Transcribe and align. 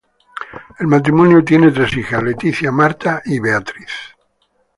El 0.79 0.87
matrimonio 0.87 1.43
tiene 1.43 1.69
tres 1.69 1.95
hijas: 1.95 2.23
Leticia, 2.23 2.71
Marta 2.71 3.21
y 3.23 3.39
Beatriz. 3.39 3.91